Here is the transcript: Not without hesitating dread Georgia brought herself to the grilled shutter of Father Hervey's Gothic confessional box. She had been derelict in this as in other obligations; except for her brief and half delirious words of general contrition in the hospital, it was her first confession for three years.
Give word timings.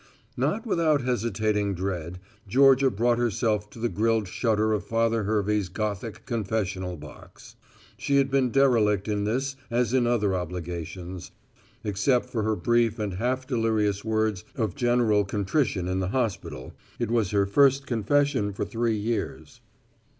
Not 0.35 0.65
without 0.65 1.01
hesitating 1.03 1.75
dread 1.75 2.17
Georgia 2.47 2.89
brought 2.89 3.19
herself 3.19 3.69
to 3.69 3.77
the 3.77 3.87
grilled 3.87 4.27
shutter 4.27 4.73
of 4.73 4.83
Father 4.83 5.25
Hervey's 5.25 5.69
Gothic 5.69 6.25
confessional 6.25 6.97
box. 6.97 7.55
She 7.99 8.17
had 8.17 8.31
been 8.31 8.49
derelict 8.49 9.07
in 9.07 9.25
this 9.25 9.55
as 9.69 9.93
in 9.93 10.07
other 10.07 10.33
obligations; 10.33 11.29
except 11.83 12.25
for 12.31 12.41
her 12.41 12.55
brief 12.55 12.97
and 12.97 13.13
half 13.13 13.45
delirious 13.45 14.03
words 14.03 14.43
of 14.55 14.73
general 14.73 15.23
contrition 15.23 15.87
in 15.87 15.99
the 15.99 16.07
hospital, 16.07 16.73
it 16.97 17.11
was 17.11 17.29
her 17.29 17.45
first 17.45 17.85
confession 17.85 18.53
for 18.53 18.65
three 18.65 18.97
years. 18.97 19.61